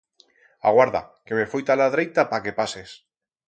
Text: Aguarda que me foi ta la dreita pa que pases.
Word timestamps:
Aguarda 0.69 1.01
que 1.25 1.37
me 1.41 1.45
foi 1.51 1.61
ta 1.67 1.73
la 1.81 1.93
dreita 1.97 2.21
pa 2.33 2.43
que 2.47 2.57
pases. 2.61 2.89